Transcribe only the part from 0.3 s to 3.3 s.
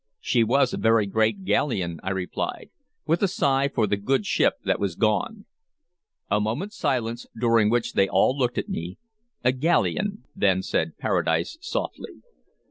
was a very great galleon," I replied, with a